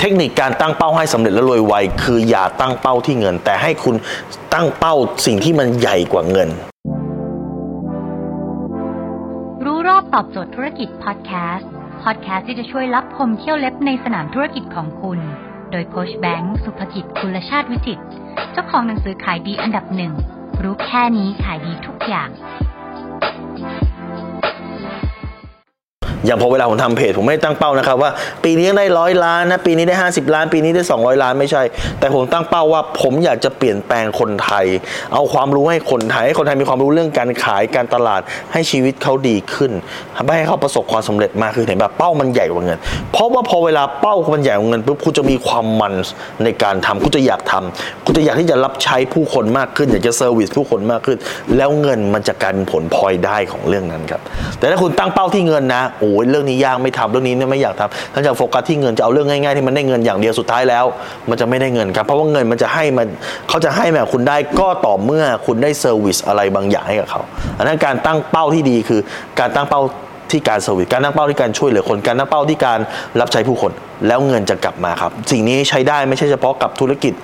[0.00, 3.96] เทคนิคการตั้งเป้าให้สำเร็จและรวยไวคืออย่าตั้งเป้าที่เงิน แต่ให้คุณ
[4.54, 4.94] ตั้งเป้า
[5.26, 6.48] สิ่งที่มันใหญ่กว่าเงิน
[9.64, 11.68] รู้รอบตอบโจทย์ธุรกิจพอดแคสต์
[12.02, 15.18] พอดแคสต์ที่จะช่วยรับพมเที่ยวเล็บในสนามธุรกิจของคุณ
[15.70, 18.00] โดยโคชแบงค์สุภกิจคุณชาติวิจิต
[18.52, 20.12] เจ้าของหนังสือขายดีอันดับหนึ่ง
[20.62, 22.28] รู้แค่นี้ขายดีทุกอย่าง
[26.24, 28.10] อย่างพอเวลาผมทำเพจ ผมไม่ได้ตั้งเป้านะครับว่า
[28.44, 31.62] ปีนี้ได้ร้อยล้านนะปีนี้ได้ 50 ล้าน ปีนี้ได้ 200 ล้านไม่ใช่
[32.00, 34.66] แต่ผมตั้งเป้าว่าผมอยากจะเปลี่ยนแปลงคนไทย
[35.14, 38.20] เอาความรู้ให้คนไทยให้คนไทยมีความรู้เรื่องการขายการตลาด
[38.52, 39.72] ให้ชีวิตเขาดีขึ้น
[40.16, 42.78] ทำให้เขาประสบความสำเร็จมากขึ้นเห็นแบบเป้ามันใหญ่กว่าเงิน
[43.12, 45.94] เพราะว่าพอเวลาเป้ามันใหญ่กว่าเงินปุ๊บคุณจะมีความมัน
[46.44, 51.18] ในการทำคุณจะอยากทำคุณจะอยากที่จะรับใช้ผู้คนมากขึ้น อยากจะเซอร์วิสผู้คนมากขึ้น
[51.56, 54.20] แล้วเงินมันจะกลายเป็นผลพลอยได้ของเรื่องนั้นครับ
[54.58, 60.84] แต่ถ้าคุณตั้งเป้าที่เงินนะโอ้ยเรื่องนี้ยากไม่ทำเรื่องนี้เนี่ยไม่อยากทำท่านจะโฟกัสที่เงินจะเอาเรื่องง่ายๆที่มันได้เงินอย่างเดียวสุดท้ายแล้ว
[61.28, 63.06] มันจะไม่ได้เงินครับเพราะว่าเงินมันจะให้มัน
[63.48, 67.20] เขาจะให้แม้คุณได้ก็ต่อเมื่อคุณได้ service อะไรบางอย่างให้กับเขา
[67.58, 69.00] อันนั้นการตั้งเป้าที่ดีคือ
[69.40, 69.80] การตั้งเป้า
[70.30, 72.78] ที่การ service การตั้งเป้าที่การช่วยเหลือคนการตั้งเป้าที่การ
[73.20, 73.72] รับใช้ผู้คน
[74.06, 77.14] แล้วเงินจะกลับมาครับ สิ่งนี้ใช้ได้ไม่ใช่เฉพาะกับธุรกิจ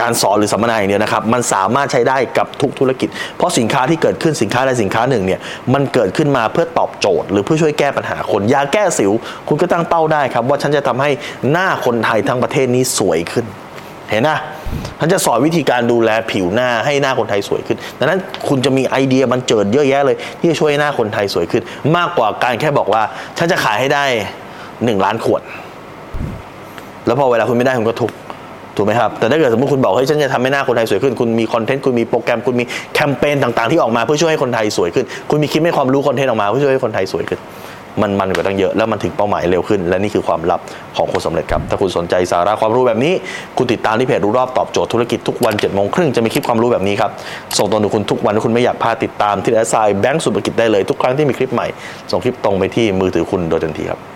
[0.00, 5.40] การสอนหรือสัมมนาอย่างเดียวนะครับ มันสามารถใช้ได้กับทุกธุรกิจ เพราะสินค้าที่เกิดขึ้นสินค้าใดสินค้าหนึ่งเนี่ย
[5.74, 9.12] มันเกิดขึ้นมาเพื่อตอบโจทย์ หรือเพื่อช่วยแก้ปัญหาคนยาแก้สิว
[9.48, 11.10] คุณก็ตั้งเป้าได้ครับ ว่าฉันจะทำให้
[11.50, 13.44] หน้าคนไทยทั้งประเทศนี้สวยขึ้น
[14.10, 14.38] เห็นนะ
[14.98, 21.62] ท่านจะสอนวิธีการดูแลผิวหน้าให้หน้าคนไทยสวยขึ้น ดังนั้นคุณจะมีไอเดียมันเจิดเยอะแยะเลย ที่จะช่วยหน้าคนไทยสวยขึ้น
[21.96, 23.02] มากกว่าการแค่บอกว่า
[23.38, 24.04] ฉันจะขายให้ได้
[24.84, 25.42] หนึ่งล้านขวด
[27.06, 28.16] แล้วพอเวลาคุณไม่ได้คุณก็ทุกข์
[28.76, 37.40] ถูกไหมครับ แต่ถ้าเกิดสมมติคุณบอกเฮ้ยฉันจะทำให้หน้าคนไทยสวยขึ้น คุณมี content คุณมีโปรแกรม คุณมีแคมเปญต่างๆ ที่ออกมาเพื่อช่วยให้คนไทยสวยขึ้น คุณมีคลิปให้ความรู้ content ออกมาเพื่อช่วยให้คนไทยสวยขึ้น
[38.00, 40.60] มันมันกว่าตั้งเยอะแล้วมันถึงเป้าหมายเร็วขึ้น และนี่คือความลับ
[40.96, 43.12] ของคนสำเร็จครับ ถ้าคุณสนใจสาระความรู้แบบนี้
[43.56, 47.10] คุณติดตามที่เพจรู้รอบตอบโจทย์ธุรกิจทุกวันเจ็ดโมงครึ่งจะมีคลิปความรู้แบบนี้ครับ
[47.58, 51.66] ส่งตรงถึงคุณทุกวันถ้าคุณไม่อยากพลาดติดตามที่ at sign แบงก์สุภกิจได้เลยทุกครั้งที่มีคลิปใหม่
[52.10, 54.15] ส่งคลิปตรงไปที่มือถือคุณโดยทันทีครับ